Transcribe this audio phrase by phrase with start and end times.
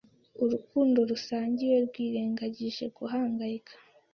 [0.43, 3.73] Urukundo rusangiwe rwirengagije guhangayika